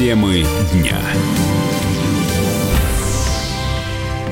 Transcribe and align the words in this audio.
Темы 0.00 0.46
дня 0.72 0.96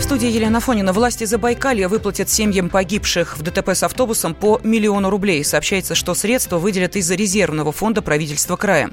студии 0.09 0.31
Елена 0.31 0.59
Фонина. 0.59 0.95
Власти 0.95 1.25
Забайкалья 1.25 1.87
выплатят 1.87 2.31
семьям 2.31 2.71
погибших 2.71 3.37
в 3.37 3.43
ДТП 3.43 3.69
с 3.75 3.83
автобусом 3.83 4.35
по 4.35 4.59
миллиону 4.65 5.11
рублей. 5.11 5.45
Сообщается, 5.45 5.95
что 5.95 6.15
средства 6.15 6.56
выделят 6.56 6.96
из-за 6.96 7.15
резервного 7.15 7.73
фонда 7.73 8.01
правительства 8.01 8.56
края. 8.56 8.88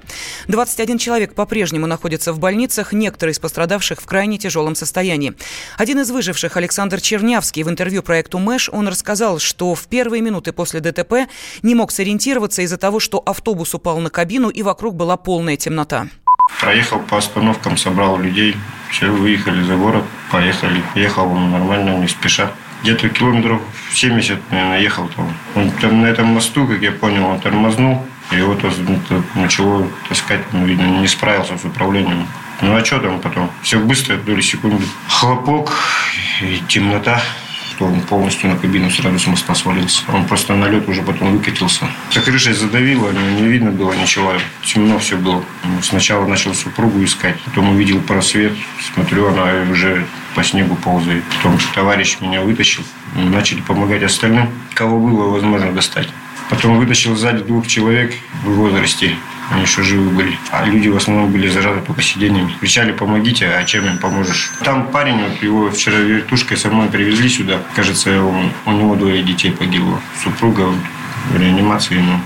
21 0.49 0.97
человек 0.97 1.33
по-прежнему 1.33 1.87
находятся 1.87 2.33
в 2.33 2.39
больницах, 2.39 2.91
некоторые 2.91 3.31
из 3.31 3.39
пострадавших 3.39 4.01
в 4.01 4.05
крайне 4.05 4.37
тяжелом 4.37 4.75
состоянии. 4.75 5.35
Один 5.77 6.01
из 6.01 6.11
выживших, 6.11 6.57
Александр 6.57 6.99
Чернявский, 6.99 7.63
в 7.63 7.69
интервью 7.69 8.03
проекту 8.03 8.37
«Мэш», 8.37 8.69
он 8.73 8.89
рассказал, 8.89 9.39
что 9.39 9.73
в 9.73 9.87
первые 9.87 10.21
минуты 10.21 10.51
после 10.51 10.81
ДТП 10.81 11.29
не 11.63 11.75
мог 11.75 11.93
сориентироваться 11.93 12.61
из-за 12.61 12.77
того, 12.77 12.99
что 12.99 13.23
автобус 13.25 13.73
упал 13.73 13.99
на 13.99 14.09
кабину 14.09 14.49
и 14.49 14.61
вокруг 14.63 14.95
была 14.95 15.15
полная 15.15 15.55
темнота. 15.55 16.09
Проехал 16.59 16.99
по 16.99 17.17
остановкам, 17.17 17.77
собрал 17.77 18.19
людей, 18.19 18.55
все, 18.89 19.07
выехали 19.07 19.61
за 19.63 19.75
город, 19.75 20.03
поехали. 20.31 20.81
Ехал 20.95 21.31
он 21.31 21.51
нормально, 21.51 21.97
не 21.97 22.07
спеша. 22.07 22.51
Где-то 22.81 23.09
километров 23.09 23.61
70, 23.91 24.51
наверное, 24.51 24.79
ехал 24.79 25.07
там. 25.15 25.33
Он 25.55 25.71
там 25.71 26.01
на 26.01 26.05
этом 26.05 26.27
мосту, 26.27 26.67
как 26.67 26.81
я 26.81 26.91
понял, 26.91 27.25
он 27.25 27.39
тормознул. 27.39 28.05
И 28.31 28.37
его 28.37 28.55
то, 28.55 28.71
начало 29.35 29.87
таскать, 30.07 30.41
ну, 30.51 30.65
видно, 30.65 30.85
не 30.99 31.07
справился 31.07 31.57
с 31.57 31.65
управлением. 31.65 32.27
Ну 32.61 32.75
а 32.75 32.83
что 32.83 32.99
там 32.99 33.19
потом? 33.19 33.51
Все 33.61 33.79
быстро, 33.79 34.17
доли 34.17 34.41
секунды. 34.41 34.85
Хлопок 35.09 35.73
и 36.41 36.61
темнота 36.67 37.21
что 37.75 37.85
он 37.85 38.01
полностью 38.01 38.49
на 38.49 38.55
кабину 38.55 38.89
с 38.89 39.27
моста 39.27 39.53
свалился. 39.53 40.03
Он 40.13 40.25
просто 40.25 40.55
на 40.55 40.69
лед 40.69 40.87
уже 40.87 41.01
потом 41.01 41.33
выкатился. 41.33 41.87
За 42.11 42.21
крышей 42.21 42.53
задавило, 42.53 43.11
не 43.11 43.47
видно 43.47 43.71
было 43.71 43.93
ничего. 43.93 44.33
Темно 44.63 44.97
все 44.99 45.17
было. 45.17 45.43
Сначала 45.81 46.25
начал 46.25 46.53
супругу 46.53 47.03
искать, 47.03 47.37
потом 47.41 47.69
увидел 47.69 47.99
просвет. 47.99 48.53
Смотрю, 48.93 49.27
она 49.27 49.69
уже 49.69 50.05
по 50.35 50.43
снегу 50.43 50.75
ползает. 50.75 51.23
Потом 51.35 51.57
товарищ 51.73 52.17
меня 52.21 52.41
вытащил. 52.41 52.83
Начали 53.15 53.59
помогать 53.61 54.03
остальным, 54.03 54.49
кого 54.73 54.99
было 54.99 55.29
возможно 55.29 55.71
достать. 55.73 56.07
Потом 56.49 56.77
вытащил 56.77 57.15
сзади 57.15 57.43
двух 57.43 57.67
человек 57.67 58.13
в 58.43 58.53
возрасте. 58.53 59.15
Они 59.51 59.61
еще 59.61 59.83
живы 59.83 60.09
были. 60.09 60.37
А 60.51 60.65
люди 60.65 60.87
в 60.87 60.97
основном 60.97 61.31
были 61.31 61.47
зажаты 61.47 61.81
только 61.81 62.01
сиденьями. 62.01 62.55
Кричали, 62.59 62.91
помогите, 62.91 63.47
а 63.47 63.63
чем 63.63 63.85
им 63.85 63.97
поможешь? 63.97 64.51
Там 64.63 64.87
парень, 64.87 65.21
вот 65.21 65.41
его 65.41 65.69
вчера 65.69 65.97
вертушкой 65.97 66.57
со 66.57 66.69
мной 66.69 66.87
привезли 66.87 67.29
сюда. 67.29 67.59
Кажется, 67.75 68.23
он, 68.23 68.51
у 68.65 68.71
него 68.71 68.95
двое 68.95 69.21
детей 69.23 69.51
погибло. 69.51 69.99
Супруга 70.23 70.71
в 71.31 71.37
реанимации. 71.37 71.99
Ну. 71.99 72.19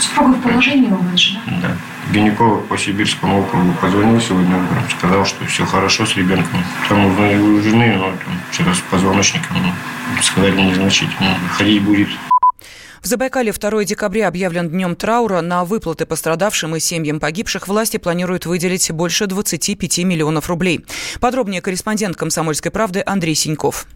Супруга 0.00 0.34
в 0.34 0.42
положении 0.42 0.90
у 0.90 0.96
вас 0.96 1.18
же, 1.18 1.38
да? 1.46 1.52
Да. 1.62 1.76
Гинеколог 2.12 2.66
по 2.66 2.78
Сибирскому 2.78 3.40
округу 3.40 3.72
позвонил 3.80 4.20
сегодня 4.20 4.56
утром, 4.56 4.82
сказал, 4.96 5.24
что 5.24 5.44
все 5.46 5.66
хорошо 5.66 6.06
с 6.06 6.16
ребенком. 6.16 6.62
Там 6.88 7.06
узнали 7.06 7.36
у 7.36 7.60
жены, 7.62 7.94
но 7.96 8.10
там 8.10 8.34
что-то 8.52 8.74
с 8.74 8.78
позвоночником. 8.90 9.56
Ну, 9.60 10.22
сказали 10.22 10.60
незначительно. 10.60 11.36
Ходить 11.50 11.82
будет. 11.82 12.08
В 13.06 13.08
Забайкале 13.08 13.52
2 13.52 13.84
декабря 13.84 14.26
объявлен 14.26 14.68
днем 14.68 14.96
траура. 14.96 15.40
На 15.40 15.64
выплаты 15.64 16.06
пострадавшим 16.06 16.74
и 16.74 16.80
семьям 16.80 17.20
погибших 17.20 17.68
власти 17.68 17.98
планируют 17.98 18.46
выделить 18.46 18.90
больше 18.90 19.28
25 19.28 19.98
миллионов 19.98 20.48
рублей. 20.48 20.84
Подробнее 21.20 21.62
корреспондент 21.62 22.16
«Комсомольской 22.16 22.72
правды» 22.72 23.04
Андрей 23.06 23.36
Синьков. 23.36 23.86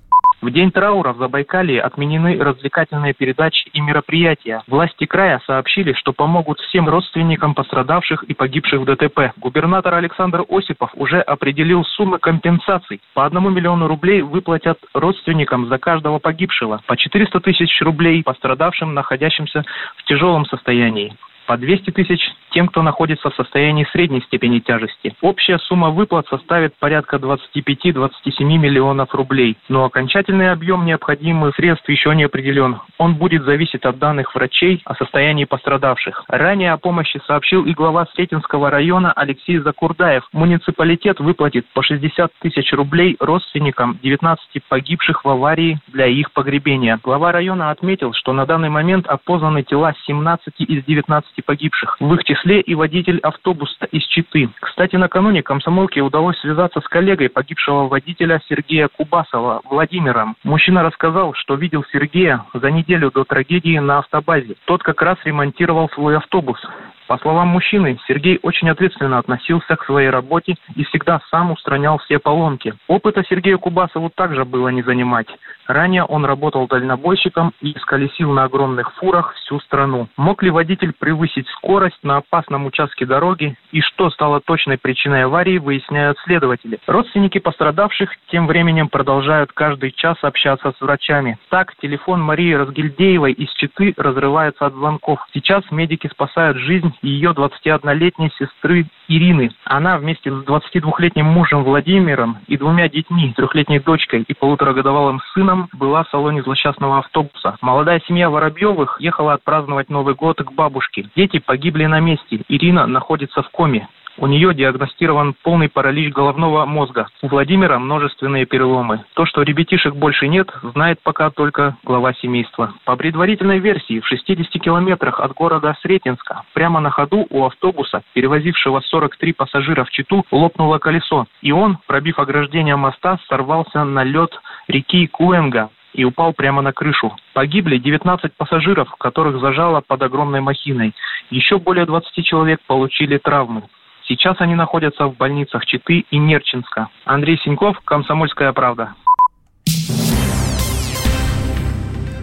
В 0.43 0.51
день 0.51 0.71
траура 0.71 1.13
в 1.13 1.19
Забайкалье 1.19 1.83
отменены 1.83 2.39
развлекательные 2.39 3.13
передачи 3.13 3.69
и 3.75 3.81
мероприятия. 3.83 4.63
Власти 4.67 5.05
края 5.05 5.39
сообщили, 5.47 5.93
что 5.93 6.15
помогут 6.15 6.59
всем 6.61 6.89
родственникам 6.89 7.55
пострадавших 7.55 8.23
и 8.23 8.33
погибших 8.33 8.81
в 8.81 8.85
ДТП. 8.87 9.33
Губернатор 9.37 9.93
Александр 9.93 10.47
Осипов 10.49 10.93
уже 10.95 11.21
определил 11.21 11.85
суммы 11.85 12.19
компенсаций. 12.19 13.03
По 13.13 13.27
одному 13.27 13.51
миллиону 13.51 13.87
рублей 13.87 14.23
выплатят 14.23 14.79
родственникам 14.95 15.69
за 15.69 15.77
каждого 15.77 16.19
погибшего, 16.19 16.81
по 16.87 16.97
400 16.97 17.39
тысяч 17.41 17.79
рублей 17.83 18.23
пострадавшим, 18.23 18.95
находящимся 18.95 19.65
в 19.97 20.05
тяжелом 20.05 20.47
состоянии 20.47 21.15
по 21.51 21.57
200 21.57 21.91
тысяч 21.91 22.21
тем, 22.51 22.69
кто 22.69 22.83
находится 22.83 23.31
в 23.31 23.35
состоянии 23.35 23.87
средней 23.93 24.21
степени 24.23 24.59
тяжести. 24.59 25.15
Общая 25.21 25.59
сумма 25.59 25.91
выплат 25.91 26.27
составит 26.29 26.75
порядка 26.79 27.17
25-27 27.17 28.11
миллионов 28.41 29.15
рублей. 29.15 29.57
Но 29.69 29.85
окончательный 29.85 30.51
объем 30.51 30.85
необходимых 30.85 31.55
средств 31.57 31.89
еще 31.89 32.15
не 32.15 32.25
определен. 32.25 32.81
Он 32.99 33.15
будет 33.15 33.45
зависеть 33.45 33.85
от 33.85 33.99
данных 33.99 34.35
врачей 34.35 34.83
о 34.85 34.95
состоянии 34.95 35.45
пострадавших. 35.45 36.25
Ранее 36.29 36.73
о 36.73 36.79
помощи 36.79 37.21
сообщил 37.27 37.65
и 37.65 37.73
глава 37.73 38.07
Сретенского 38.15 38.71
района 38.71 39.13
Алексей 39.13 39.59
Закурдаев. 39.59 40.25
Муниципалитет 40.33 41.21
выплатит 41.21 41.67
по 41.75 41.83
60 41.83 42.31
тысяч 42.41 42.73
рублей 42.73 43.17
родственникам 43.21 43.99
19 44.03 44.41
погибших 44.69 45.25
в 45.25 45.29
аварии 45.29 45.79
для 45.89 46.07
их 46.07 46.33
погребения. 46.33 46.99
Глава 47.03 47.33
района 47.33 47.71
отметил, 47.71 48.13
что 48.13 48.33
на 48.33 48.47
данный 48.47 48.69
момент 48.69 49.07
опознаны 49.07 49.63
тела 49.63 49.95
17 50.07 50.55
из 50.61 50.85
19 50.85 51.21
15 51.21 51.45
погибших. 51.45 51.97
В 52.01 52.15
их 52.15 52.25
числе 52.25 52.40
и 52.49 52.75
водитель 52.75 53.19
автобуса 53.19 53.85
из 53.93 54.03
Читы. 54.05 54.49
Кстати, 54.61 54.97
накануне 54.97 55.43
комсомолке 55.43 56.01
удалось 56.01 56.39
связаться 56.39 56.81
с 56.81 56.89
коллегой 56.89 57.29
погибшего 57.29 57.87
водителя 57.87 58.41
Сергея 58.49 58.89
Кубасова 58.89 59.61
Владимиром. 59.65 60.37
Мужчина 60.43 60.83
рассказал, 60.83 61.35
что 61.35 61.55
видел 61.55 61.85
Сергея 61.93 62.45
за 62.55 62.71
неделю 62.71 63.11
до 63.11 63.25
трагедии 63.25 63.79
на 63.79 63.99
автобазе. 63.99 64.55
Тот 64.65 64.83
как 64.83 65.03
раз 65.03 65.19
ремонтировал 65.25 65.89
свой 65.91 66.17
автобус. 66.17 66.61
По 67.11 67.19
словам 67.19 67.49
мужчины, 67.49 67.99
Сергей 68.07 68.39
очень 68.41 68.71
ответственно 68.71 69.19
относился 69.19 69.75
к 69.75 69.85
своей 69.85 70.11
работе 70.11 70.55
и 70.77 70.85
всегда 70.85 71.21
сам 71.29 71.51
устранял 71.51 71.99
все 71.99 72.21
поломки. 72.21 72.73
Опыта 72.87 73.25
Сергею 73.29 73.59
Кубасову 73.59 74.11
также 74.15 74.45
было 74.45 74.69
не 74.69 74.85
занимать. 74.85 75.27
Ранее 75.67 76.05
он 76.05 76.25
работал 76.25 76.69
дальнобойщиком 76.69 77.53
и 77.61 77.77
сколесил 77.81 78.31
на 78.31 78.45
огромных 78.45 78.95
фурах 78.95 79.35
всю 79.35 79.59
страну. 79.59 80.07
Мог 80.17 80.45
ли 80.45 80.51
водитель 80.51 80.93
превысить 80.97 81.49
скорость 81.49 81.99
на 82.05 82.19
опасном 82.19 82.67
участке 82.67 83.07
дороги 83.07 83.57
и 83.73 83.81
что 83.81 84.11
стало 84.11 84.41
точной 84.41 84.79
причиной 84.79 85.25
аварии, 85.25 85.59
выясняют 85.59 86.17
следователи. 86.25 86.79
Родственники 86.87 87.39
пострадавших 87.39 88.11
тем 88.31 88.47
временем 88.47 88.89
продолжают 88.89 89.53
каждый 89.53 89.91
час 89.91 90.17
общаться 90.23 90.73
с 90.77 90.81
врачами. 90.81 91.39
Так, 91.49 91.75
телефон 91.83 92.23
Марии 92.23 92.53
Разгильдеевой 92.53 93.33
из 93.33 93.51
Читы 93.55 93.95
разрывается 93.97 94.67
от 94.67 94.75
звонков. 94.75 95.19
Сейчас 95.35 95.65
медики 95.73 96.09
спасают 96.09 96.57
жизнь 96.57 96.93
ее 97.03 97.31
21-летней 97.31 98.31
сестры 98.39 98.87
Ирины. 99.09 99.51
Она 99.65 99.99
вместе 99.99 100.31
с 100.31 100.45
22-летним 100.45 101.27
мужем 101.27 101.65
Владимиром 101.65 102.39
и 102.47 102.57
двумя 102.57 102.89
детьми, 102.89 103.33
трехлетней 103.37 103.81
дочкой 103.81 104.25
и 104.27 104.35
полуторагодовалым 104.35 105.21
сыном, 105.35 105.69
была 105.73 106.05
в 106.05 106.09
салоне 106.09 106.43
злосчастного 106.43 106.99
автобуса. 106.99 107.57
Молодая 107.61 108.01
семья 108.07 108.31
Воробьевых 108.31 109.01
ехала 109.01 109.35
отпраздновать 109.35 109.89
Новый 109.89 110.15
год 110.15 110.39
к 110.39 110.53
бабушке. 110.53 111.09
Дети 111.17 111.39
погибли 111.39 111.87
на 111.87 112.01
месте. 112.01 112.43
Ирина 112.49 112.87
находится 112.87 113.43
в 113.43 113.51
коме. 113.51 113.89
У 114.23 114.27
нее 114.27 114.53
диагностирован 114.53 115.35
полный 115.43 115.71
паралич 115.71 116.13
головного 116.13 116.67
мозга. 116.67 117.09
У 117.23 117.29
Владимира 117.29 117.79
множественные 117.79 118.45
переломы. 118.45 119.03
То, 119.15 119.25
что 119.25 119.41
ребятишек 119.41 119.95
больше 119.95 120.29
нет, 120.29 120.51
знает 120.63 121.01
пока 121.03 121.31
только 121.31 121.79
глава 121.85 122.13
семейства. 122.13 122.75
По 122.85 122.97
предварительной 122.97 123.61
версии, 123.61 124.01
в 124.01 124.07
60 124.07 124.63
километрах 124.63 125.21
от 125.21 125.33
города 125.33 125.75
Сретенска, 125.81 126.43
прямо 126.53 126.81
на 126.81 126.91
ходу 126.91 127.27
у 127.31 127.47
автобуса, 127.47 128.03
перевозившего 128.13 128.81
43 128.81 129.33
пассажира 129.33 129.85
в 129.85 129.91
Читу, 129.91 130.27
лопнуло 130.31 130.77
колесо. 130.77 131.25
И 131.41 131.53
он, 131.53 131.79
пробив 131.87 132.19
ограждение 132.19 132.77
моста, 132.77 133.19
сорвался 133.27 133.85
на 133.85 134.05
лед 134.05 134.39
реки 134.69 135.07
Куэнга, 135.07 135.71
и 135.95 136.05
упал 136.05 136.35
прямо 136.35 136.61
на 136.63 136.73
крышу. 136.73 137.17
Погибли 137.33 137.79
19 137.79 138.35
пассажиров, 138.37 138.95
которых 138.97 139.41
зажало 139.41 139.81
под 139.81 140.03
огромной 140.03 140.41
махиной. 140.41 140.95
Еще 141.31 141.59
более 141.59 141.87
20 141.87 142.25
человек 142.25 142.61
получили 142.67 143.19
травмы. 143.19 143.63
Сейчас 144.11 144.41
они 144.41 144.57
находятся 144.57 145.07
в 145.07 145.17
больницах 145.17 145.65
Читы 145.67 146.05
и 146.11 146.19
Нерчинска. 146.19 146.89
Андрей 147.05 147.39
Синьков, 147.39 147.79
«Комсомольская 147.85 148.53
правда». 148.53 148.95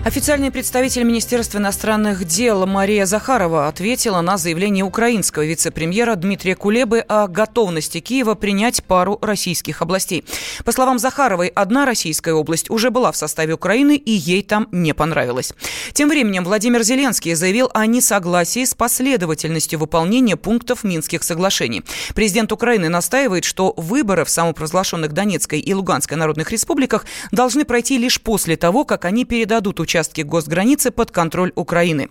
Официальный 0.08 0.52
представитель 0.52 1.04
Министерства 1.04 1.58
иностранных 1.58 2.24
дел 2.24 2.66
Мария 2.66 3.06
Захарова 3.06 3.68
ответила 3.68 4.22
на 4.22 4.38
заявление 4.38 4.86
украинского 4.86 5.44
вице-премьера 5.44 6.16
Дмитрия 6.16 6.56
Кулебы 6.56 7.00
о 7.00 7.28
готовности 7.28 8.00
Киева 8.00 8.36
принять 8.36 8.86
пару 8.86 9.20
российских 9.22 9.82
областей. 9.82 10.24
По 10.64 10.72
словам 10.72 10.98
Захаровой, 10.98 11.50
одна 11.50 11.86
российская 11.86 12.32
область 12.32 12.70
уже 12.70 12.90
была 12.90 13.12
в 13.12 13.18
составе 13.18 13.56
Украины, 13.56 13.98
и 13.98 14.12
ей 14.12 14.44
там 14.44 14.70
не 14.72 14.94
понравилось. 14.94 15.54
Тем 15.92 16.08
временем 16.08 16.46
Владимир 16.46 16.84
Зеленский 16.84 17.34
заявил 17.34 17.70
о 17.74 17.86
несогласии 17.86 18.64
с 18.64 18.74
последовательностью 18.76 19.78
выполнения 19.78 20.38
пунктов 20.38 20.86
Минских 20.86 21.22
соглашений. 21.22 21.84
Президент 22.16 22.54
Украины 22.54 22.88
настаивает, 22.88 23.44
что 23.44 23.74
выборы 23.76 24.24
в 24.24 24.30
самопровозглашенных 24.30 25.12
Донецкой 25.12 25.60
и 25.60 25.74
Луганской 25.74 26.16
народных 26.16 26.52
республиках 26.52 27.06
должны 27.34 27.66
пройти 27.66 27.98
лишь 27.98 28.22
после 28.22 28.56
того, 28.56 28.86
как 28.86 29.04
они 29.04 29.26
передадут 29.26 29.82
участие 29.82 29.97
участки 29.98 30.22
госграницы 30.22 30.92
под 30.92 31.10
контроль 31.12 31.52
Украины. 31.56 32.10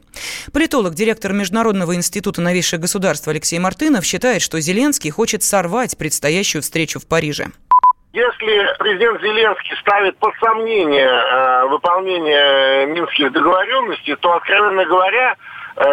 Политолог, 0.52 0.94
директор 0.94 1.32
Международного 1.32 1.94
института 1.94 2.40
новейших 2.40 2.80
государств 2.80 3.28
Алексей 3.28 3.60
Мартынов 3.60 4.04
считает, 4.04 4.42
что 4.42 4.60
Зеленский 4.60 5.10
хочет 5.10 5.44
сорвать 5.44 5.96
предстоящую 5.96 6.62
встречу 6.62 6.98
в 6.98 7.06
Париже. 7.06 7.46
Если 8.12 8.76
президент 8.78 9.20
Зеленский 9.20 9.76
ставит 9.80 10.16
под 10.18 10.34
сомнение 10.40 11.06
э, 11.06 11.66
выполнение 11.68 12.86
минских 12.86 13.30
договоренностей, 13.30 14.16
то, 14.16 14.32
откровенно 14.34 14.84
говоря, 14.84 15.36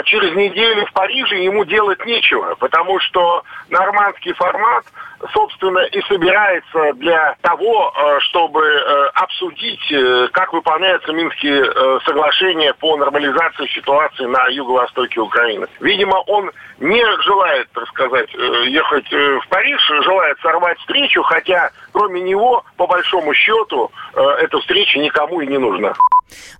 через 0.06 0.34
неделю 0.36 0.86
в 0.86 0.94
Париже 0.94 1.38
ему 1.38 1.66
делать 1.66 2.06
нечего, 2.06 2.56
потому 2.56 3.00
что 3.00 3.44
нормандский 3.70 4.34
формат, 4.34 4.86
собственно, 5.34 5.80
и 5.80 6.02
собирается 6.04 6.94
для 6.94 7.36
того, 7.42 7.94
э, 7.96 8.20
чтобы 8.22 8.62
э, 8.62 9.06
обсудить, 9.14 9.94
как 10.32 10.54
выполняются 10.54 11.12
Минские 11.12 11.66
соглашения 12.06 12.74
по 12.74 12.96
нормализации 12.98 13.68
ситуации 13.68 14.26
на 14.26 14.48
юго-востоке 14.48 15.20
Украины. 15.20 15.68
Видимо, 15.80 16.16
он 16.28 16.52
не 16.80 17.04
желает, 17.24 17.70
так 17.74 17.88
сказать, 17.90 18.34
ехать 18.34 19.12
в 19.12 19.48
Париж, 19.50 19.82
желает 20.04 20.40
сорвать 20.40 20.80
встречу, 20.80 21.24
хотя 21.24 21.72
кроме 21.92 22.22
него, 22.22 22.64
по 22.78 22.88
большому 22.88 23.34
счету, 23.34 23.92
эта 24.14 24.60
встреча 24.60 25.00
никому 25.00 25.42
и 25.42 25.48
не 25.48 25.58
нужна. 25.58 25.94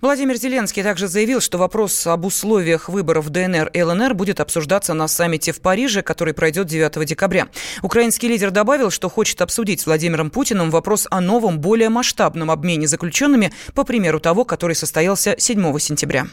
Владимир 0.00 0.36
Зеленский 0.36 0.82
также 0.82 1.08
заявил, 1.08 1.40
что 1.40 1.58
вопрос 1.58 2.06
об 2.06 2.24
условиях 2.24 2.88
выборов 2.88 3.30
ДНР 3.30 3.70
и 3.72 3.82
ЛНР 3.82 4.14
будет 4.14 4.40
обсуждаться 4.40 4.94
на 4.94 5.08
саммите 5.08 5.52
в 5.52 5.60
Париже, 5.60 6.02
который 6.02 6.34
пройдет 6.34 6.66
9 6.66 7.06
декабря. 7.06 7.48
Украинский 7.82 8.28
лидер 8.28 8.50
добавил, 8.50 8.90
что 8.90 9.08
хочет 9.08 9.40
обсудить 9.42 9.80
с 9.80 9.86
Владимиром 9.86 10.30
Путиным 10.30 10.70
вопрос 10.70 11.06
о 11.10 11.20
новом, 11.20 11.60
более 11.60 11.88
масштабном 11.88 12.50
обмене 12.50 12.86
заключенными, 12.86 13.52
по 13.74 13.84
примеру 13.84 14.20
того, 14.20 14.44
который 14.44 14.76
состоялся 14.76 15.34
7 15.38 15.78
сентября. 15.78 16.26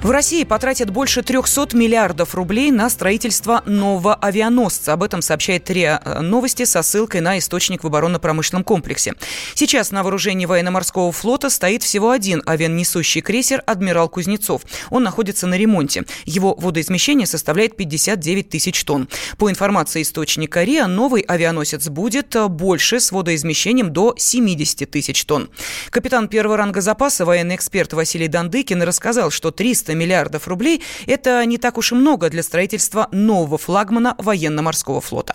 В 0.00 0.12
России 0.12 0.44
потратят 0.44 0.90
больше 0.90 1.24
300 1.24 1.76
миллиардов 1.76 2.36
рублей 2.36 2.70
на 2.70 2.88
строительство 2.88 3.64
нового 3.66 4.14
авианосца. 4.14 4.92
Об 4.92 5.02
этом 5.02 5.22
сообщает 5.22 5.68
РИА 5.68 6.00
э, 6.04 6.20
Новости 6.20 6.64
со 6.66 6.82
ссылкой 6.82 7.20
на 7.20 7.36
источник 7.36 7.82
в 7.82 7.88
оборонно-промышленном 7.88 8.62
комплексе. 8.62 9.14
Сейчас 9.54 9.90
на 9.90 10.04
вооружении 10.04 10.46
военно-морского 10.46 11.10
флота 11.10 11.50
стоит 11.50 11.82
всего 11.82 12.12
один 12.12 12.44
авианесущий 12.46 13.22
крейсер 13.22 13.64
«Адмирал 13.66 14.08
Кузнецов». 14.08 14.62
Он 14.90 15.02
находится 15.02 15.48
на 15.48 15.58
ремонте. 15.58 16.04
Его 16.24 16.54
водоизмещение 16.54 17.26
составляет 17.26 17.76
59 17.76 18.50
тысяч 18.50 18.84
тонн. 18.84 19.08
По 19.36 19.50
информации 19.50 20.02
источника 20.02 20.62
РИА, 20.62 20.86
новый 20.86 21.22
авианосец 21.22 21.88
будет 21.88 22.36
э, 22.36 22.46
больше 22.46 23.00
с 23.00 23.10
водоизмещением 23.10 23.92
до 23.92 24.14
70 24.16 24.88
тысяч 24.88 25.24
тонн. 25.24 25.50
Капитан 25.90 26.28
первого 26.28 26.56
ранга 26.56 26.82
запаса, 26.82 27.24
военный 27.24 27.56
эксперт 27.56 27.92
Василий 27.94 28.28
Дандыкин 28.28 28.80
рассказал, 28.82 29.32
что 29.32 29.50
300 29.50 29.87
300 29.88 29.94
миллиардов 29.94 30.48
рублей– 30.48 30.82
это 31.06 31.44
не 31.46 31.58
так 31.58 31.78
уж 31.78 31.92
и 31.92 31.94
много 31.94 32.30
для 32.30 32.42
строительства 32.42 33.08
нового 33.12 33.58
флагмана 33.58 34.14
военно-морского 34.18 35.00
флота. 35.00 35.34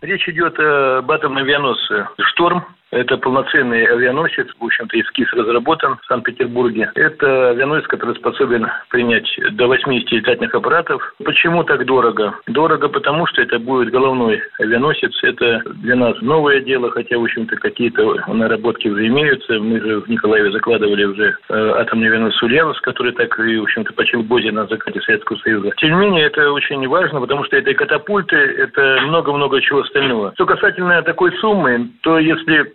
Речь 0.00 0.28
идет 0.28 0.58
об 0.58 1.10
атомном 1.10 1.44
авианосце 1.44 2.08
«Шторм», 2.18 2.64
это 2.94 3.16
полноценный 3.16 3.84
авианосец, 3.84 4.48
в 4.58 4.64
общем-то, 4.64 4.98
эскиз 5.00 5.32
разработан 5.32 5.98
в 6.02 6.06
Санкт-Петербурге. 6.06 6.90
Это 6.94 7.50
авианосец, 7.50 7.86
который 7.88 8.16
способен 8.16 8.66
принять 8.90 9.28
до 9.52 9.66
80 9.66 10.10
летательных 10.12 10.54
аппаратов. 10.54 11.14
Почему 11.24 11.64
так 11.64 11.84
дорого? 11.84 12.34
Дорого 12.46 12.88
потому, 12.88 13.26
что 13.26 13.42
это 13.42 13.58
будет 13.58 13.90
головной 13.90 14.42
авианосец. 14.60 15.12
Это 15.22 15.62
для 15.82 15.96
нас 15.96 16.20
новое 16.20 16.60
дело, 16.60 16.90
хотя, 16.90 17.18
в 17.18 17.24
общем-то, 17.24 17.56
какие-то 17.56 18.16
наработки 18.28 18.88
уже 18.88 19.06
имеются. 19.06 19.58
Мы 19.58 19.80
же 19.80 20.00
в 20.00 20.08
Николаеве 20.08 20.52
закладывали 20.52 21.04
уже 21.04 21.36
э, 21.48 21.70
атомный 21.76 22.08
авианосец 22.08 22.42
«Ульяновск», 22.42 22.82
который 22.82 23.12
так 23.12 23.36
в 23.36 23.62
общем-то, 23.62 23.92
почил 23.94 24.22
Бозе 24.22 24.52
на 24.52 24.66
закате 24.66 25.00
Советского 25.00 25.36
Союза. 25.38 25.70
Тем 25.76 25.90
не 25.90 26.06
менее, 26.06 26.26
это 26.26 26.52
очень 26.52 26.86
важно, 26.86 27.20
потому 27.20 27.44
что 27.44 27.56
это 27.56 27.70
и 27.70 27.74
катапульты, 27.74 28.36
это 28.36 29.00
много-много 29.02 29.60
чего 29.60 29.80
остального. 29.80 30.32
Что 30.34 30.46
касательно 30.46 31.02
такой 31.02 31.32
суммы, 31.38 31.90
то 32.02 32.18
если 32.18 32.72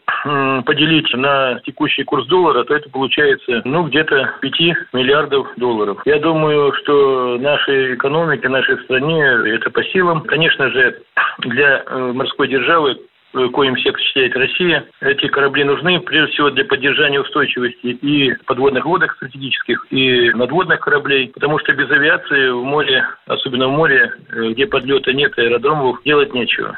поделить 0.65 1.11
на 1.13 1.59
текущий 1.65 2.03
курс 2.03 2.25
доллара, 2.27 2.63
то 2.63 2.75
это 2.75 2.89
получается, 2.89 3.61
ну, 3.65 3.83
где-то 3.83 4.35
5 4.41 4.53
миллиардов 4.94 5.47
долларов. 5.57 6.01
Я 6.06 6.19
думаю, 6.19 6.73
что 6.81 7.38
нашей 7.38 7.95
экономике, 7.95 8.50
нашей 8.50 8.77
стране 8.83 9.23
это 9.23 9.69
по 9.69 9.83
силам. 9.85 10.21
Конечно 10.21 10.69
же, 10.69 11.01
для 11.39 11.83
э, 11.85 12.11
морской 12.13 12.47
державы 12.47 12.97
э, 13.33 13.47
коим 13.50 13.77
сектор 13.77 14.01
считает 14.01 14.35
Россия. 14.35 14.85
Эти 15.01 15.27
корабли 15.27 15.63
нужны, 15.63 16.00
прежде 16.00 16.33
всего, 16.33 16.50
для 16.50 16.65
поддержания 16.65 17.21
устойчивости 17.21 17.88
и 17.88 18.33
подводных 18.45 18.85
лодок 18.85 19.13
стратегических, 19.15 19.85
и 19.91 20.31
надводных 20.31 20.79
кораблей, 20.79 21.31
потому 21.33 21.59
что 21.59 21.73
без 21.73 21.89
авиации 21.89 22.50
в 22.50 22.63
море, 22.63 23.06
особенно 23.27 23.67
в 23.67 23.71
море, 23.71 24.13
э, 24.31 24.50
где 24.51 24.65
подлета 24.65 25.13
нет 25.13 25.38
аэродромов, 25.38 26.03
делать 26.03 26.33
нечего. 26.33 26.77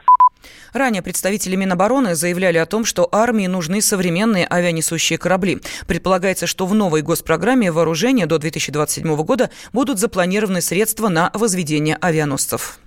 Ранее 0.73 1.01
представители 1.01 1.55
Минобороны 1.55 2.15
заявляли 2.15 2.57
о 2.57 2.65
том, 2.65 2.85
что 2.85 3.09
армии 3.11 3.47
нужны 3.47 3.81
современные 3.81 4.45
авианесущие 4.45 5.17
корабли. 5.17 5.59
Предполагается, 5.87 6.47
что 6.47 6.65
в 6.65 6.73
новой 6.73 7.01
госпрограмме 7.01 7.71
вооружения 7.71 8.25
до 8.25 8.37
2027 8.37 9.15
года 9.23 9.49
будут 9.73 9.99
запланированы 9.99 10.61
средства 10.61 11.09
на 11.09 11.31
возведение 11.33 11.97
авианосцев. 11.99 12.79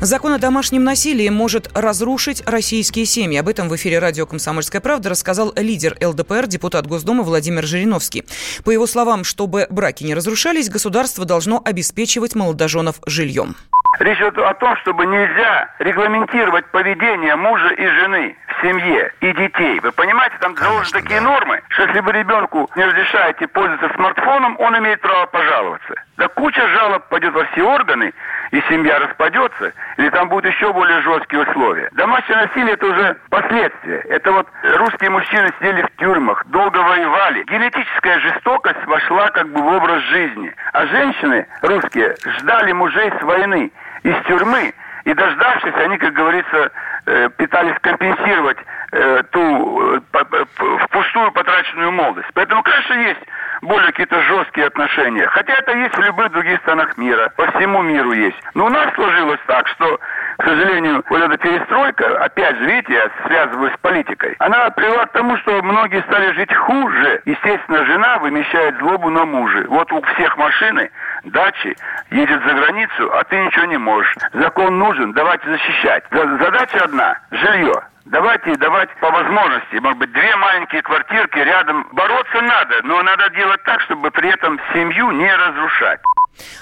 Закон 0.00 0.32
о 0.32 0.38
домашнем 0.38 0.84
насилии 0.84 1.28
может 1.28 1.70
разрушить 1.74 2.44
российские 2.46 3.04
семьи. 3.04 3.36
Об 3.36 3.48
этом 3.48 3.68
в 3.68 3.74
эфире 3.74 3.98
радио 3.98 4.26
«Комсомольская 4.26 4.80
правда» 4.80 5.10
рассказал 5.10 5.52
лидер 5.56 5.98
ЛДПР, 6.00 6.46
депутат 6.46 6.86
Госдумы 6.86 7.24
Владимир 7.24 7.66
Жириновский. 7.66 8.24
По 8.62 8.70
его 8.70 8.86
словам, 8.86 9.24
чтобы 9.24 9.66
браки 9.70 10.04
не 10.04 10.14
разрушались, 10.14 10.70
государство 10.70 11.24
должно 11.24 11.60
обеспечивать 11.64 12.36
молодоженов 12.36 13.00
жильем. 13.06 13.56
Речь 13.98 14.18
идет 14.18 14.38
о 14.38 14.54
том, 14.54 14.76
чтобы 14.76 15.06
нельзя 15.06 15.70
регламентировать 15.80 16.66
поведение 16.66 17.34
мужа 17.34 17.68
и 17.70 17.86
жены 17.86 18.36
в 18.46 18.62
семье 18.62 19.12
и 19.20 19.32
детей. 19.32 19.80
Вы 19.80 19.90
понимаете, 19.92 20.36
там 20.40 20.56
заложены 20.56 21.02
такие 21.02 21.20
нормы, 21.20 21.60
что 21.70 21.82
если 21.82 22.00
вы 22.00 22.12
ребенку 22.12 22.70
не 22.76 22.84
разрешаете 22.84 23.48
пользоваться 23.48 23.92
смартфоном, 23.96 24.56
он 24.60 24.78
имеет 24.78 25.00
право 25.00 25.26
пожаловаться. 25.26 25.94
Да 26.16 26.28
куча 26.28 26.66
жалоб 26.68 27.08
пойдет 27.08 27.32
во 27.34 27.44
все 27.46 27.62
органы, 27.62 28.12
и 28.50 28.60
семья 28.68 28.98
распадется, 28.98 29.72
или 29.96 30.08
там 30.10 30.28
будут 30.28 30.52
еще 30.52 30.72
более 30.72 31.00
жесткие 31.02 31.42
условия. 31.42 31.88
Домашнее 31.92 32.38
насилие 32.38 32.74
это 32.74 32.86
уже 32.86 33.16
последствия. 33.30 33.98
Это 34.08 34.32
вот 34.32 34.48
русские 34.62 35.10
мужчины 35.10 35.52
сидели 35.58 35.82
в 35.82 35.90
тюрьмах, 35.96 36.44
долго 36.46 36.78
воевали. 36.78 37.44
Генетическая 37.44 38.18
жестокость 38.20 38.84
вошла 38.86 39.28
как 39.28 39.48
бы 39.48 39.60
в 39.60 39.66
образ 39.66 40.02
жизни. 40.04 40.54
А 40.72 40.86
женщины 40.86 41.46
русские 41.62 42.16
ждали 42.38 42.72
мужей 42.72 43.12
с 43.18 43.22
войны 43.22 43.70
из 44.02 44.14
тюрьмы, 44.26 44.72
и 45.04 45.14
дождавшись, 45.14 45.74
они, 45.76 45.96
как 45.98 46.12
говорится, 46.12 46.70
э, 47.06 47.28
пытались 47.30 47.76
компенсировать 47.80 48.58
э, 48.92 49.22
ту 49.30 49.96
э, 49.96 50.44
впустую 50.84 51.32
потраченную 51.32 51.92
молодость. 51.92 52.28
Поэтому, 52.34 52.62
конечно, 52.62 52.94
есть 52.94 53.20
более 53.62 53.88
какие-то 53.88 54.20
жесткие 54.22 54.66
отношения. 54.66 55.26
Хотя 55.28 55.54
это 55.54 55.76
есть 55.76 55.96
в 55.96 56.00
любых 56.00 56.30
других 56.32 56.60
странах 56.60 56.96
мира, 56.96 57.32
по 57.36 57.46
всему 57.52 57.82
миру 57.82 58.12
есть. 58.12 58.38
Но 58.54 58.66
у 58.66 58.68
нас 58.68 58.92
сложилось 58.94 59.40
так, 59.46 59.68
что 59.68 59.98
к 60.38 60.44
сожалению, 60.44 61.04
вот 61.10 61.20
эта 61.20 61.36
перестройка, 61.36 62.16
опять 62.22 62.56
же, 62.58 62.64
видите, 62.64 62.92
я 62.92 63.10
связываю 63.26 63.72
с 63.72 63.78
политикой, 63.80 64.36
она 64.38 64.70
привела 64.70 65.06
к 65.06 65.12
тому, 65.12 65.36
что 65.38 65.60
многие 65.62 66.00
стали 66.02 66.32
жить 66.34 66.54
хуже. 66.54 67.20
Естественно, 67.24 67.84
жена 67.84 68.18
вымещает 68.18 68.78
злобу 68.78 69.10
на 69.10 69.24
муже. 69.24 69.66
Вот 69.68 69.92
у 69.92 70.00
всех 70.00 70.36
машины, 70.36 70.90
дачи, 71.24 71.76
едет 72.12 72.40
за 72.44 72.54
границу, 72.54 73.12
а 73.12 73.24
ты 73.24 73.36
ничего 73.36 73.64
не 73.64 73.78
можешь. 73.78 74.14
Закон 74.32 74.78
нужен, 74.78 75.12
давайте 75.12 75.48
защищать. 75.50 76.04
Задача 76.12 76.84
одна– 76.84 77.18
жилье. 77.32 77.82
Давайте 78.10 78.56
давать 78.56 78.88
по 79.00 79.10
возможности, 79.10 79.76
может 79.76 79.98
быть, 79.98 80.12
две 80.12 80.34
маленькие 80.36 80.80
квартирки 80.80 81.38
рядом. 81.40 81.86
Бороться 81.92 82.40
надо, 82.40 82.80
но 82.84 83.02
надо 83.02 83.28
делать 83.30 83.62
так, 83.64 83.82
чтобы 83.82 84.10
при 84.10 84.30
этом 84.30 84.58
семью 84.72 85.10
не 85.10 85.30
разрушать. 85.30 86.00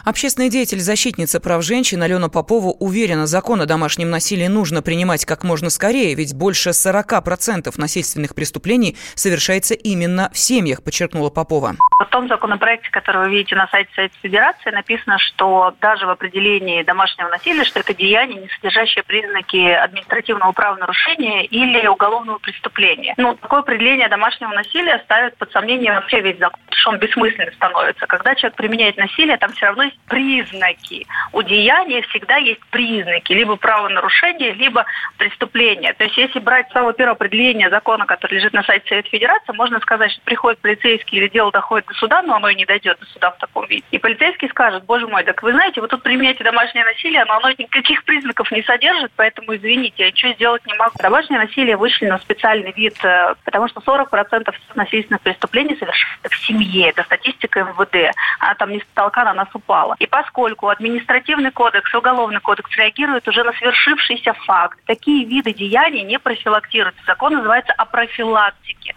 Общественный 0.04 0.48
деятель, 0.48 0.80
защитница 0.80 1.40
прав 1.40 1.62
женщин 1.62 2.02
Алена 2.02 2.28
Попова 2.28 2.68
уверена, 2.68 3.26
закон 3.26 3.60
о 3.60 3.66
домашнем 3.66 4.10
насилии 4.10 4.46
нужно 4.46 4.82
принимать 4.82 5.24
как 5.24 5.44
можно 5.44 5.70
скорее, 5.70 6.14
ведь 6.14 6.34
больше 6.34 6.70
40% 6.70 7.72
насильственных 7.76 8.34
преступлений 8.34 8.96
совершается 9.14 9.74
именно 9.74 10.30
в 10.32 10.38
семьях, 10.38 10.82
подчеркнула 10.82 11.30
Попова. 11.30 11.74
В 11.98 12.04
том 12.06 12.28
законопроекте, 12.28 12.90
который 12.90 13.26
вы 13.26 13.30
видите 13.30 13.56
на 13.56 13.66
сайте 13.68 13.90
Совета 13.94 14.14
Федерации, 14.22 14.70
написано, 14.70 15.18
что 15.18 15.74
даже 15.80 16.06
в 16.06 16.10
определении 16.10 16.82
домашнего 16.82 17.28
насилия, 17.28 17.64
что 17.64 17.80
это 17.80 17.94
деяние, 17.94 18.42
не 18.42 18.48
содержащее 18.48 19.04
признаки 19.04 19.70
административного 19.70 20.52
правонарушения 20.52 21.42
или 21.42 21.86
уголовного 21.86 22.38
преступления. 22.38 23.14
Ну, 23.16 23.34
такое 23.34 23.60
определение 23.60 24.08
домашнего 24.08 24.52
насилия 24.52 25.00
ставит 25.04 25.36
под 25.36 25.50
сомнение 25.52 25.92
вообще 25.92 26.20
весь 26.20 26.38
закон 26.38 26.60
что 26.86 26.90
он 26.90 26.98
бессмысленный 26.98 27.52
становится. 27.54 28.06
Когда 28.06 28.34
человек 28.34 28.56
применяет 28.56 28.96
насилие, 28.96 29.36
там 29.38 29.52
все 29.52 29.65
равно 29.66 29.84
есть 29.84 29.98
признаки. 30.06 31.06
У 31.32 31.42
деяния 31.42 32.02
всегда 32.02 32.36
есть 32.36 32.64
признаки. 32.70 33.32
Либо 33.32 33.56
правонарушение, 33.56 34.52
либо 34.52 34.84
преступление. 35.18 35.92
То 35.94 36.04
есть 36.04 36.16
если 36.16 36.38
брать 36.38 36.70
самое 36.72 36.94
первое 36.94 37.14
определение 37.14 37.70
закона, 37.70 38.06
который 38.06 38.34
лежит 38.34 38.52
на 38.52 38.62
сайте 38.62 38.88
Совета 38.88 39.08
Федерации, 39.08 39.52
можно 39.52 39.80
сказать, 39.80 40.12
что 40.12 40.20
приходит 40.22 40.60
полицейский 40.60 41.18
или 41.18 41.28
дело 41.28 41.50
доходит 41.52 41.86
до 41.86 41.94
суда, 41.94 42.22
но 42.22 42.36
оно 42.36 42.48
и 42.48 42.54
не 42.54 42.64
дойдет 42.64 42.98
до 42.98 43.06
суда 43.06 43.30
в 43.30 43.38
таком 43.38 43.66
виде. 43.66 43.84
И 43.90 43.98
полицейский 43.98 44.48
скажет, 44.48 44.84
боже 44.84 45.06
мой, 45.06 45.24
так 45.24 45.42
вы 45.42 45.52
знаете, 45.52 45.80
вы 45.80 45.88
тут 45.88 46.02
применяете 46.02 46.44
домашнее 46.44 46.84
насилие, 46.84 47.24
но 47.24 47.36
оно 47.36 47.50
никаких 47.50 48.04
признаков 48.04 48.50
не 48.50 48.62
содержит, 48.62 49.12
поэтому 49.16 49.54
извините, 49.56 50.04
я 50.04 50.06
ничего 50.10 50.32
сделать 50.32 50.66
не 50.66 50.74
могу. 50.74 50.94
Домашнее 50.98 51.40
насилие 51.40 51.76
вышли 51.76 52.06
на 52.06 52.18
специальный 52.18 52.72
вид, 52.72 52.96
э, 53.04 53.34
потому 53.44 53.68
что 53.68 53.80
40% 53.80 54.52
всех 54.52 54.76
насильственных 54.76 55.20
преступлений 55.22 55.76
совершается 55.76 56.28
в 56.28 56.36
семье. 56.36 56.90
Это 56.90 57.02
статистика 57.04 57.60
МВД. 57.60 58.14
Она 58.38 58.54
там 58.54 58.70
не 58.70 58.80
с 58.80 58.84
потолка 58.84 59.24
на 59.24 59.34
нас 59.34 59.48
упала. 59.56 59.96
И 59.98 60.06
поскольку 60.06 60.68
административный 60.68 61.50
кодекс 61.50 61.92
уголовный 61.94 62.40
кодекс 62.40 62.70
реагируют 62.76 63.26
уже 63.28 63.42
на 63.42 63.52
свершившийся 63.52 64.32
факт, 64.46 64.78
такие 64.86 65.24
виды 65.26 65.52
деяний 65.52 66.02
не 66.02 66.18
профилактируются. 66.18 67.02
Закон 67.06 67.34
называется 67.34 67.72
о 67.72 67.84
профилактике. 67.84 68.94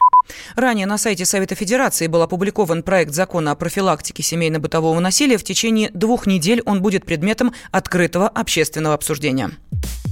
Ранее 0.56 0.86
на 0.86 0.98
сайте 0.98 1.26
Совета 1.26 1.56
Федерации 1.56 2.08
был 2.08 2.22
опубликован 2.22 2.84
проект 2.84 3.12
закона 3.12 3.52
о 3.52 3.56
профилактике 3.56 4.24
семейно-бытового 4.24 5.00
насилия. 5.00 5.38
В 5.38 5.44
течение 5.44 5.90
двух 5.94 6.28
недель 6.28 6.62
он 6.66 6.82
будет 6.82 7.06
предметом 7.06 7.54
открытого 7.72 8.28
общественного 8.28 8.96
обсуждения. 8.96 9.52